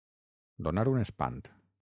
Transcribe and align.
Donar 0.69 0.87
un 0.95 1.03
espant. 1.05 1.41